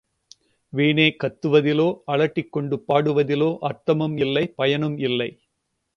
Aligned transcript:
வீணே 0.73 1.05
கத்துவதிலோ, 1.23 2.01
அலட்டிக் 2.05 2.51
கொண்டு 2.51 2.77
பாடுவதிலோ 2.87 3.51
அர்த்தமுமில்லை 3.61 4.45
பயனுமில்லை. 4.57 5.29